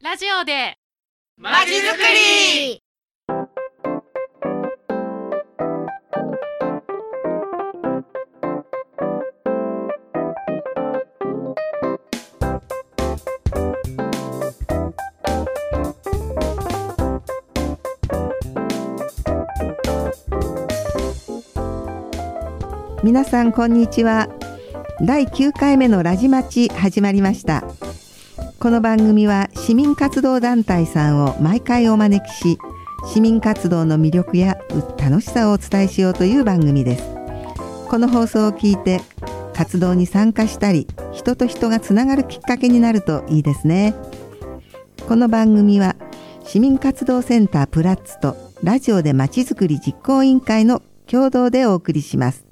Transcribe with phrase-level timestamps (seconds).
[0.00, 0.78] ラジオで。
[1.36, 2.80] まちづくり。
[23.02, 24.28] 皆さんこんにちは。
[25.00, 27.64] 第9回目のラジマチ始まりました
[28.60, 32.58] この番組は市民活動団体さんを毎回お招きし
[33.06, 34.58] 市民活動の魅力や
[34.98, 37.04] 楽しさをお伝えしようという番組です。
[37.88, 39.00] この放送を聞いて
[39.54, 43.94] 活動に参加したり人と人がつながるきっかけになるといいですね。
[45.06, 45.94] この番組は
[46.42, 52.44] 市民活動センタープラッツとラジオでまちづくり実行委員会の共同でお送りします。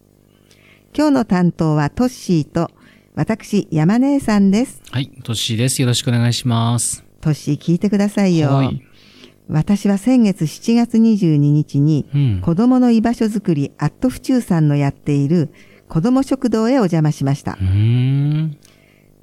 [0.96, 2.70] 今日の担当はトッシーと
[3.16, 4.82] 私、山姉さんです。
[4.90, 5.80] はい、トッシーです。
[5.80, 7.02] よろしくお願いします。
[7.22, 8.50] トッシー聞いてくださいよ。
[8.50, 8.82] はい。
[9.48, 12.40] 私は先月7月22日に、うん。
[12.42, 15.48] 子供の居場所づくり、アット府中さんのやっている
[15.88, 17.56] 子供食堂へお邪魔しました。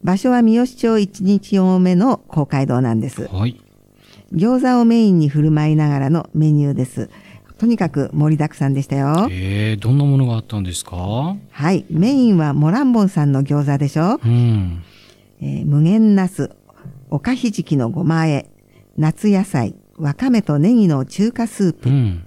[0.03, 3.28] 場所は三好町1日4目の公会堂なんです。
[3.28, 3.61] はい。
[4.33, 7.11] 餃子をメインに振る舞いながらのメニューです。
[7.64, 9.30] とにかく盛りだくさんでしたよ。
[9.31, 11.38] えー、どんなものがあったんですか？
[11.50, 11.86] はい。
[11.89, 14.83] メインはモランボンさんの餃子でしょうん。
[15.39, 16.50] えー無限ナス、
[17.09, 18.50] おかひじきのごま和え、
[18.97, 22.25] 夏野菜、わかめとネギの中華スープ、うん。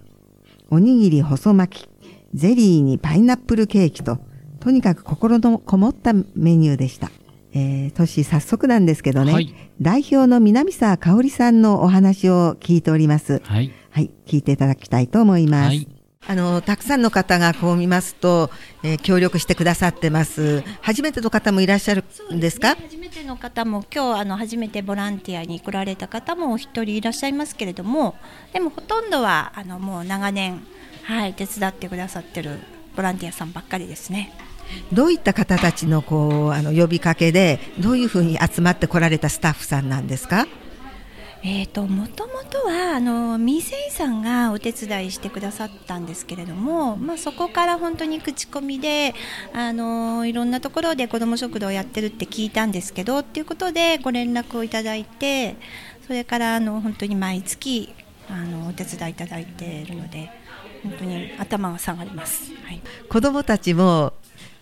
[0.70, 1.88] おにぎり細巻き、
[2.32, 4.18] ゼリーにパイナップルケーキと、
[4.58, 7.10] とにかく心のこもったメニューでした。
[7.52, 13.42] えー、トシ早速なんですけどね、はい代表の南沢香織さんのお話を聞いております。
[13.44, 13.70] はい。
[13.96, 15.66] はい、聞いていただきたいと思います。
[15.68, 15.88] はい。
[16.28, 18.50] あの、たくさんの方がこう見ますと、
[18.82, 20.62] えー協力してくださってます。
[20.82, 22.76] 初めての方もいらっしゃるんですか？
[22.76, 28.16] 初めての方も今日あの初めてボランティアに来られた方もお一人いらっしゃいますけれども
[28.52, 30.60] でもほとんどはあのもう長年、
[31.04, 32.58] はい、手伝ってくださってる
[32.96, 34.30] ボランティアさんばっかりですね。
[34.92, 40.46] どういった方たちのこうあの呼びかけでどういうふうに集まってこられたスタッフさんなんですか？
[41.48, 49.14] えー、ともともとはあのミーセイさんがお手伝いしてくださったんですけれども、まあ、そこから本当に口コミで
[49.52, 55.54] あのいろんなところで子ども食堂をやってるって聞いたんですけどっていうことでご連絡をいただいて
[56.08, 57.94] それからあの本当に毎月
[58.28, 60.28] あのお手伝いいただいているので
[60.82, 62.52] 本当に頭が下がります。
[62.64, 64.14] はい子供たちも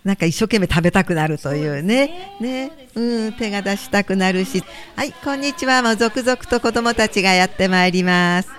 [0.05, 2.37] なんか一生懸命食べたくなるというね。
[2.39, 2.89] ね。
[2.93, 4.63] うん手が出したくなるし。
[4.95, 5.81] はいこんにちは。
[5.81, 8.49] もう続々と子供たちがやってまいります。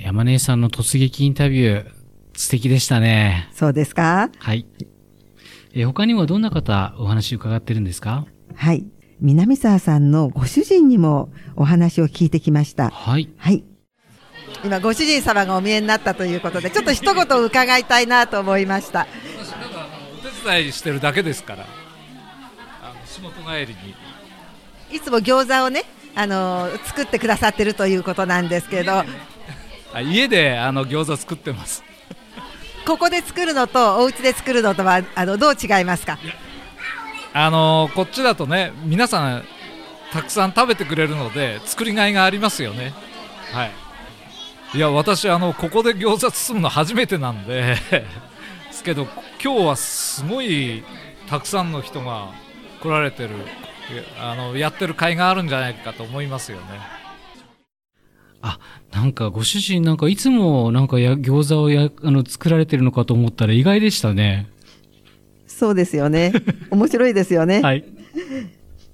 [0.00, 1.90] 山根さんの突撃インタビュー、
[2.34, 3.48] 素敵でしたね。
[3.54, 4.30] そうですか？
[4.36, 4.66] はい。
[5.74, 8.26] えー他にはどんな方お話伺ってるんですか？
[8.56, 8.84] はい。
[9.20, 12.90] 南沢さんのご主人にもお話を聞いてきました。
[12.90, 13.30] はい。
[13.38, 13.62] はい。
[14.64, 19.06] 今ご主人様がお見えになったということでちょっと一言伺いたいなと思いました
[20.46, 21.66] お手伝いしてるだけですから。
[22.82, 23.94] あの仕事帰りに。
[24.96, 25.82] いつも餃子をね
[26.14, 29.04] あの作ってくださってるということなんですけど。
[29.92, 31.82] あ家であの餃子作ってます。
[32.86, 36.18] ここで作るのとお家で作るのとはあのどう違いますか？
[37.32, 39.44] あのこっちだとね皆さん
[40.12, 42.94] たくさん食べてくれるので作りがいがありますよね。
[43.52, 43.72] はい。
[44.74, 47.76] いや私あのここで餃子包むの初めてなんで。
[48.76, 49.06] ですけど
[49.46, 50.82] 今日はすごい
[51.28, 52.32] たくさんの人が
[52.82, 53.30] 来られてる
[54.20, 56.64] あのやってる甲斐があるんじゃないかと思いますよね。
[58.42, 58.58] あ、
[58.90, 64.48] なんかご主人なんかいつもなんかや餃子をや、あの、作られてるのかと思ったら意外でしたね。
[65.46, 66.32] そうですよね。
[66.70, 67.84] 面白いですよね、はい。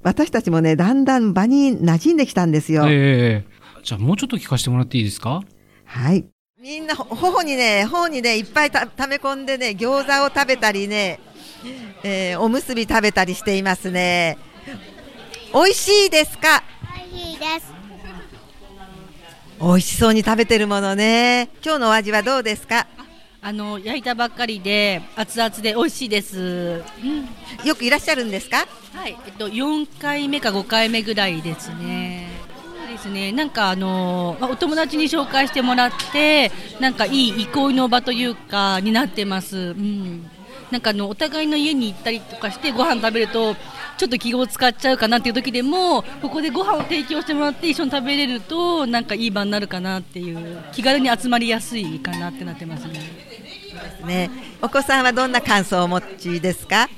[0.02, 3.52] 私たちもねだんだん場に馴染んできたんですよ、ええ
[3.82, 5.42] じゃあもうちょっと聞かせてもらっていいですか？
[5.86, 6.26] はい
[6.62, 11.18] みんなほ頬にね頬にねいっぱいた溜め込んでね餃子を食べたりね、
[12.04, 14.38] えーおむすび食べたりしていますね
[15.52, 16.62] 美味しいですか？
[17.12, 17.72] いいです。
[19.60, 22.87] 美味しそうに食べてるものね今日のお味はどうですか？
[23.42, 26.84] あの焼いたばっかりで熱々で美味しいです。
[27.64, 28.69] よくいらっしゃるんですか？
[28.94, 32.01] はい、えっと4回目か5回目ぐらいですね。
[33.02, 33.32] ですね。
[33.32, 39.56] なんかあのまお友達に紹介してもらって、なんかいい憩いの場というかになってます。
[39.56, 40.31] うん。
[40.70, 43.54] なんかあのお互いの家に行ったりとかしてご飯食べると
[43.99, 52.93] ちょっと気を使っちゃうかなっていう時でもここでご飯を提供してもらって一緒に食べれるとなんかいい場になるかなっていう気軽に集まりやすいかなってなってますね。
[52.94, 53.00] で
[54.00, 54.31] すね
[54.62, 56.88] お子さんはどんな感想をお持ちですか？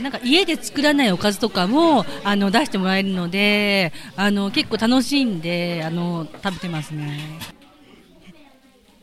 [0.00, 7.20] なんか家で作らないおかずとかもあの出してもらえるのであの結構楽しんであの食べてますね。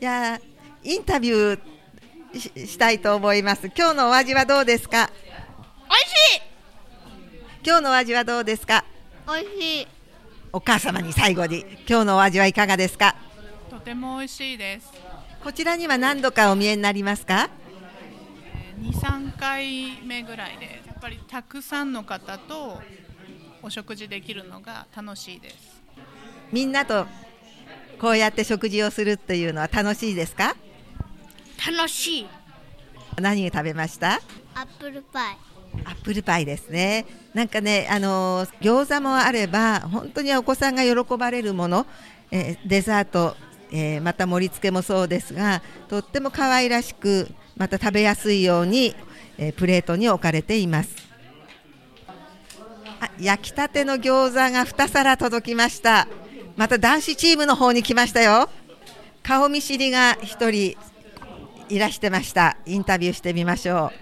[0.00, 0.40] いや
[0.84, 3.70] インタビューししたいと思います。
[3.76, 5.10] 今日のお味はどうですか？
[5.90, 6.02] おいし
[6.38, 6.42] い
[7.66, 8.84] 今日のお味はどうですか？
[9.26, 9.86] おいしい
[10.52, 13.16] お母様に最後に今日のお味はいかがですか？
[13.70, 14.92] とても美味しいです。
[15.42, 17.50] こちらには何度かお見えになりますか？
[18.78, 22.82] 二三回目ぐらいで、やっぱりたくさんの方と
[23.62, 25.56] お食事できるのが楽しいです。
[26.52, 27.06] みんなと
[28.00, 30.56] こうやって食事をするっていうのは楽しいですか？
[31.64, 32.26] 楽しい
[33.20, 34.14] 何を食べました？
[34.54, 35.36] アップルパイ
[35.84, 37.06] アップルパイですね。
[37.32, 41.86] なんかね、あのー餃子もあれば、本当にお子さんが喜ばれるもの、
[42.32, 43.36] えーデザート、
[43.70, 48.96] えーまた盛り付けもそうですが、とっても可愛らしく、また食べやすいように、
[49.38, 50.90] えープレートに置かれています。
[53.00, 56.08] あ焼きたての餃子が2皿届きました。
[56.56, 58.50] また男子チームの方に来ましたよ。
[59.22, 60.76] 顔見知りが1人
[61.68, 62.56] いらしてました。
[62.66, 63.92] インタビューしてみましょ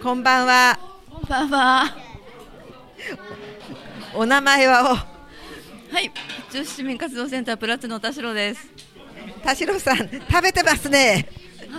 [0.00, 0.02] う。
[0.02, 0.78] こんばんは。
[1.10, 1.96] こんばんは。
[4.14, 4.82] お名前は？
[5.92, 6.10] はい、
[6.52, 8.68] 女子市民活動センタープラッツの田代です。
[9.38, 11.28] お田代さん食べてますね。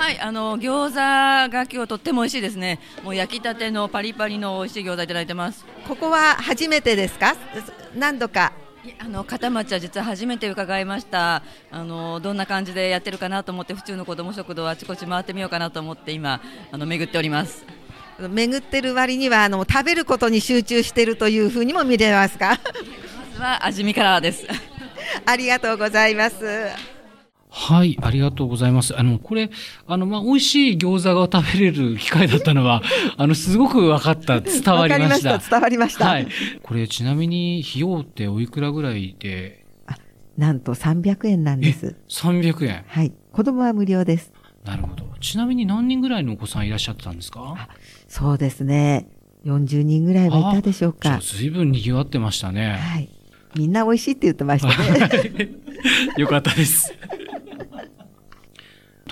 [0.04, 2.82] はい、あの餃子が今日とっても美味しいですね。
[3.04, 5.66] もう焼きたてのパリパリの美味しい餃子いただいてます。
[5.88, 7.38] ここは初めてですか？
[7.96, 8.52] 何度か？
[8.86, 11.42] いあの片町は実は初めて伺いました。
[11.72, 17.66] あのどんな感じでやってるかなと思って府中の子ども食堂あちこち回ってみようかなと思って今あの巡っております。
[18.20, 22.60] 巡ってる割にはあの食べることに集中しているというふうにも見れますか？
[23.32, 24.46] まずは味見からです。
[25.26, 26.36] ありがとうございます。
[27.56, 28.98] はい、ありがとうございます。
[28.98, 29.52] あの、これ、
[29.86, 32.82] あの、まあ、美味しい餃子が食べれる機会だったのは、
[33.16, 35.40] あの、すごく分かった、伝わりました。
[35.40, 36.28] した伝わりましたはい。
[36.64, 39.64] これ、ちなみに、費用っておいくらぐらいで？
[40.36, 41.96] なんと300円なんです。
[42.10, 42.84] 300円。
[42.88, 43.14] はい。
[43.32, 44.34] 子供は無料です。
[44.66, 45.06] なるほど。
[45.22, 47.70] ちなみに何人ぐらいのお子さんいらっしゃってたんですか？
[48.08, 49.06] そうですね。
[49.46, 51.20] 40人ぐらいはいたでしょうか。
[51.22, 52.78] 随分賑わってましたね。
[52.82, 53.10] はい。
[53.56, 55.52] みんな美味しいって言ってましたね。
[56.18, 56.92] よかったです。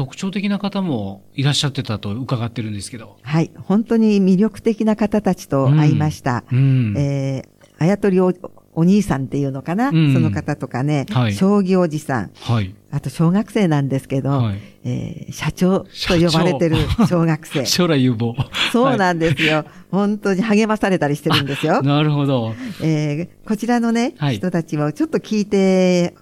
[0.01, 3.17] 特徴的な方もいらっしゃってたと伺ってるんですけど。
[3.21, 3.51] はい。
[3.55, 6.43] 本当に魅力的な方たちと会いました。
[6.51, 6.95] うん。
[6.97, 8.33] えー、あやとりお
[8.73, 12.73] お兄さんっていうのかな、うんその方とかね、はい将棋おじさん、はい。
[12.89, 15.85] あと小学生なんですけど、はいえー社長と
[16.19, 16.77] 呼ばれてる
[17.07, 17.65] 小学生。
[17.67, 18.33] 将来有望。
[18.71, 21.83] そうなんですよ、本当に励まされたりしてるんですよ。
[21.83, 22.55] なるほど。
[22.81, 26.15] えーこちらのね、はい人たちをちょっと聞いて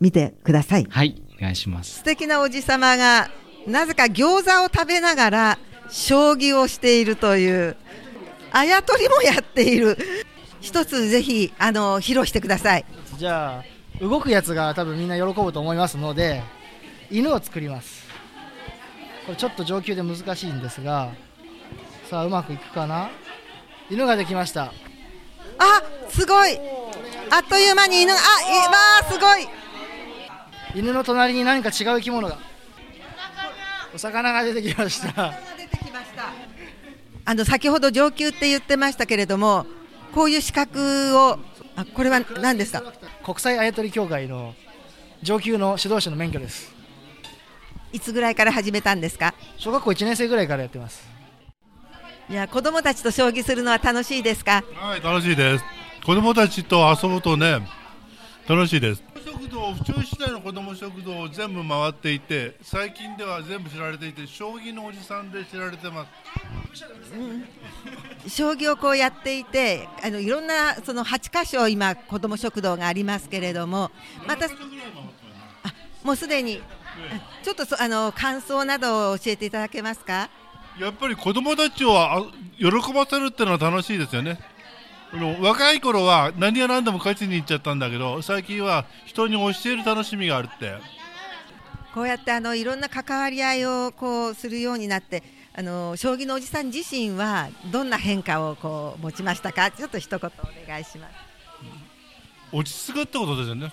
[0.00, 0.86] みてください。
[0.88, 1.21] はい。
[1.42, 1.96] お願いします。
[1.98, 3.28] 素敵なおじさまが、
[3.66, 5.58] なぜか餃子を食べながら、
[5.90, 7.76] 将棋をしているという、
[8.52, 9.98] あやとりもやっている。
[10.60, 12.84] 一つぜひ、あの、披露してください。
[13.18, 13.62] じゃ
[14.00, 16.42] あ動くやつが多分みんな喜ぶと思いますので
[17.08, 18.04] 犬を作ります
[19.26, 21.12] これちょっと上級で難しいんですが
[22.10, 23.10] さあうまくいくかな？
[23.90, 24.72] 犬ができました
[25.58, 26.58] あ、すごい。
[27.30, 28.72] あっという間に犬が、あ、いわ
[29.02, 29.46] あ、すごい。
[30.74, 32.38] 犬の隣に何か違う生き物が。
[33.94, 34.32] お魚。
[34.32, 35.34] が出てきました。
[37.24, 39.66] あの、先ほど上級って言ってましたけれども、
[40.14, 41.38] こういう資格を、
[41.76, 42.82] あ、これは何ですか？
[43.24, 44.54] 国際あやとり協会の
[45.22, 46.74] 上級の指導者の免許です。
[47.92, 49.34] いつぐらいから始めたんですか？
[49.58, 51.06] 小学校1年生ぐらいからやってます。
[52.30, 54.64] いや、子供たちと将棋するのは楽しいですか？
[54.74, 55.64] はい、楽しいです。
[56.04, 57.60] 子供たちと遊ぶとね、
[58.48, 59.02] 楽しいです。
[59.42, 66.10] 食堂、府中市内の子供食堂を全部回っていて、最近では全部知られていて、将棋のおじさんで知られてます。
[68.28, 73.90] 将棋をこうやっていて、あのいろんなその8箇所今子ども食堂がありますけれども、
[74.28, 74.48] またあ
[76.04, 80.30] もうすでにあちょっとそあの感想などを教えていただけますか？
[80.78, 82.22] やっぱり子供たちをあ
[82.56, 84.38] 喜ばせるっていうのは楽しいですよね。
[85.14, 90.74] あの若い頃は何が何でも勝ちに行っちゃったんだけど、最近は人に教える楽しみがあるって。
[91.94, 95.22] こうやってあのいろんな関わり合いをこうするようになって、
[95.54, 99.70] あの将棋のおじさん自身はどんな変化をこう持ちましたか？
[99.70, 101.12] ちょっと一言お願いします。
[102.50, 103.70] 落ち着くってことですよね。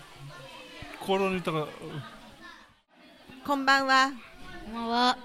[1.00, 1.68] 心にたか
[3.46, 4.12] こんばんは。
[4.66, 5.18] こんばんは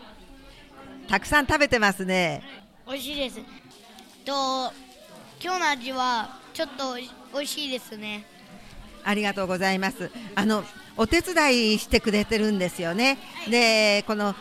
[1.09, 2.43] たくさん食べてますね。
[2.87, 3.41] 美味しいです
[4.25, 4.73] と
[5.45, 8.25] 今日の味はちょっと美味しいですね。
[9.05, 10.11] ありがとうございます。
[10.35, 10.65] あの
[10.97, 13.19] お手伝いしてくれてるんですよね。
[13.51, 14.35] で、このあ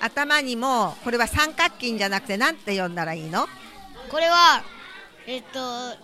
[0.00, 3.48] 頭にもこれは三角筋じゃなくてなんて呼んだらいいの？
[4.08, 4.62] これは
[5.26, 5.58] えっと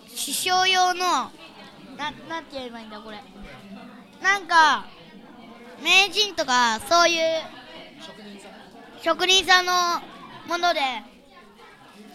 [0.09, 1.31] 師匠用のな
[2.29, 3.23] なんて言えばいいんだこれ。
[4.21, 4.87] なんか
[5.85, 7.19] 名人とかそういう
[9.01, 9.73] 職人さんの
[10.49, 10.81] もので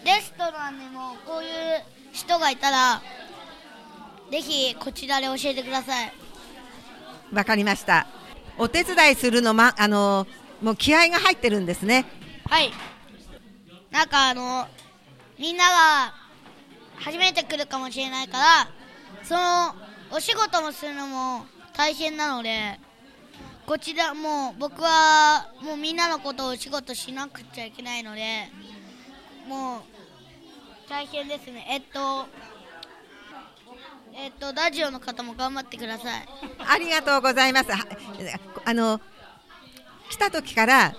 [0.06, 1.50] レストランにもこういう
[2.12, 3.02] 人がいたら
[4.30, 6.12] ぜひこちらで教えてください。
[7.32, 8.06] わかりました。
[8.56, 10.28] お手伝いするのまあの
[10.62, 12.04] もう気合が入ってるんですね。
[12.48, 12.72] はい。
[13.90, 14.68] なんかあの
[15.40, 16.14] みんなが
[16.98, 18.68] 初めて来るかもしれないから
[19.24, 19.74] その
[20.12, 21.46] お仕事もするのも
[21.76, 22.78] 大変なので
[23.66, 28.48] こちらもう僕はもうみんなのことをお仕事しなくちゃいけないので
[29.48, 29.95] もう
[30.88, 31.66] 大変ですね。
[31.68, 32.26] えっと
[34.14, 36.28] えっとラジオの方も頑張ってください。
[36.58, 37.72] ありがとうございます。
[37.72, 37.84] は
[38.64, 39.00] あの
[40.08, 40.94] 来た時から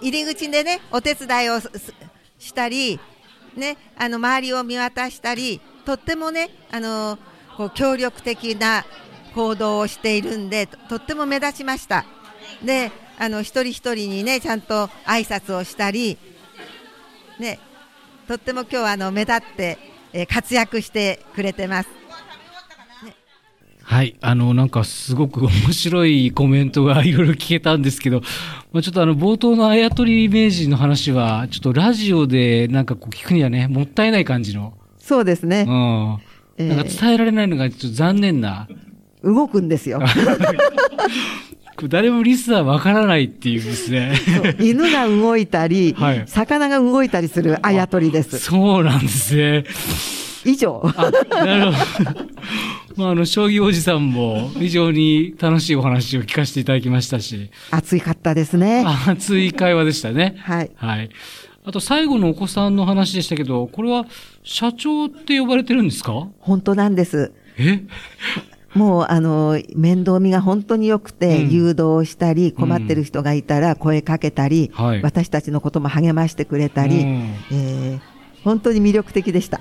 [0.00, 1.60] 入り口でねお手伝いを
[2.38, 3.00] したり
[3.56, 7.18] ねあの周りを見渡したりとってもねあの
[7.56, 8.84] こう協力的な
[9.34, 12.04] 行動をしているんでととっても目立ちました。
[12.62, 16.16] であの一人一人にねちゃんと挨拶をしたり
[17.38, 17.58] ね
[18.28, 19.78] とっても今日はあの目立って、
[20.12, 21.88] えー活躍してくれてます
[23.82, 24.16] はい。
[24.20, 28.22] あの、なんかすごく面白いコメントがいろいろ聞けたんですけど、
[28.72, 34.74] まあ、ちょっとあの、冒頭のあやとり名人の話は、ちょっとラジオでなんかこう聞くにはね、もったいない感じの。
[34.98, 36.18] そうですね、うん。
[36.58, 38.68] えーなんか伝えられないのがちょっと残念な。
[39.22, 40.00] 動くんですよ
[41.88, 44.14] 誰もリスナーわからないっていうですね。
[44.60, 48.38] 犬が動いたり、はい魚が動いたりするあやとりです。
[48.38, 49.64] そうなんですね。
[50.44, 50.82] 以上。
[51.30, 52.20] なるほど。
[52.96, 58.84] まあ、あの、将棋おじさんも非常に楽しいお話を聞かせていただきましたし、暑かったですね。
[59.06, 60.36] 熱い会話でしたね。
[60.40, 60.70] はい。
[60.74, 61.10] はい。
[61.64, 64.04] あと最後のお子さんの話でしたけど、これは
[64.42, 66.28] 社長って呼ばれてるんですか？
[66.40, 67.32] 本当なんです。
[67.56, 67.82] え？
[68.74, 78.00] もう、あの、面倒見が本当に良くて、うん誘導したり、困ってる人がいたら声かけたり、はい私たちのことも励ましてくれたり、うんえー
[78.44, 79.60] 本当に魅力的でした。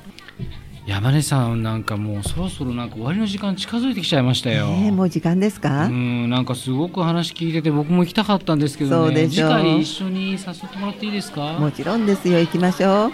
[0.88, 4.66] 山根さんなんかもうそろそろなんか終わりの時間近づいてきちゃいましたよ。
[4.66, 9.30] えーもう時間ですか、うん、なんかすごく話聞いてて僕も行きたかったんですけどね。
[9.30, 10.40] 次回一緒に誘っ
[10.72, 11.54] てもらっていいですか？
[11.60, 13.10] もちろんですよ、行きましょう。
[13.10, 13.12] う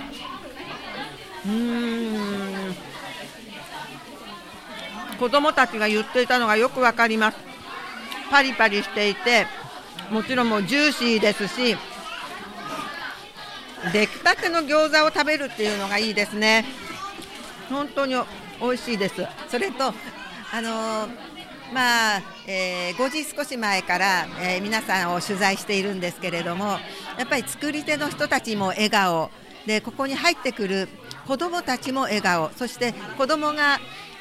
[1.50, 2.47] ーん。
[5.20, 7.38] 子供たちが言っていたのがよくわかります。
[8.30, 9.48] パリパリしていて、
[10.12, 11.78] もちろんもうジューシーですし、
[13.94, 16.66] 出来たての餃子を食べるっていうのがいいですね。
[17.70, 18.16] 本当に
[18.62, 19.26] 美味しいです。
[19.50, 19.94] それと、
[20.54, 21.10] あのー
[21.74, 26.80] まあ、えー5時少し前から、えー皆さんを取材しているんですけれども、
[27.18, 29.30] やっぱり作り手の人たちも笑顔
[29.66, 30.90] で、ここに入ってくる
[31.28, 33.80] 子どもたちも笑顔、そして子どもが、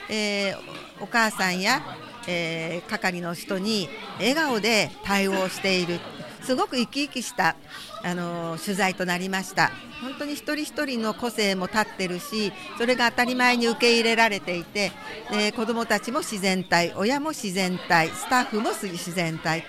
[0.09, 1.83] えーお母さんや、
[2.27, 3.89] えー係の人に
[4.19, 6.01] 笑顔で対応している、
[6.43, 7.57] すごく生き生きした、
[8.03, 9.71] あの取材となりました。
[10.03, 14.93] 本当に一人一人の個性も立ってるし、それが当たり前に受け入れられていて、
[15.31, 19.65] で子どもたちも自然体、親も自然体、スタッフも自然体。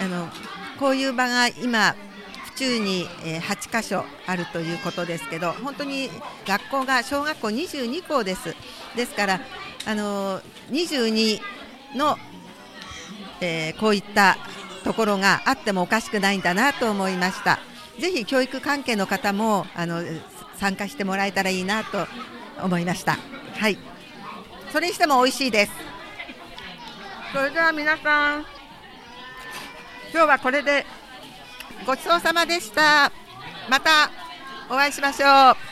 [0.00, 0.28] あの
[0.78, 1.96] こういう場が今
[2.44, 3.06] 府中に、
[3.40, 6.10] 8箇所あるということですけど本当に
[6.46, 8.54] 学校が小学校22校です
[8.96, 9.40] ですから
[9.88, 11.40] あの22
[11.96, 12.18] の、
[13.40, 14.36] えーこういった
[14.84, 17.58] ところがあってもおかしくないんだなと思いました。
[17.98, 20.02] ぜひ教育関係の方もあの
[20.56, 22.06] 参加してもらえたらいいなと
[22.62, 23.16] 思いました。
[23.56, 23.78] はい。
[24.70, 25.72] それにしても美味しいです。
[27.32, 28.40] それでは皆さん
[30.12, 30.84] 今日はこれで
[31.86, 33.10] ごちそうさまでした。
[33.70, 34.10] また
[34.68, 35.67] お会いしましょう。